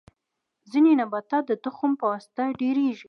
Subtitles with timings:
[0.71, 2.99] ځینې نباتات د تخم په واسطه ډیریږي